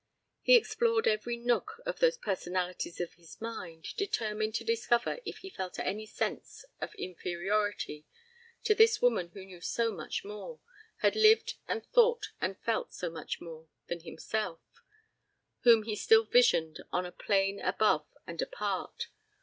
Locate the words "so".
9.61-9.91, 12.95-13.11